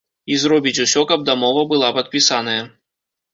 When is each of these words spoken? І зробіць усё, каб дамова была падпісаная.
І 0.35 0.37
зробіць 0.43 0.79
усё, 0.85 1.03
каб 1.11 1.25
дамова 1.27 1.67
была 1.75 1.93
падпісаная. 1.99 2.57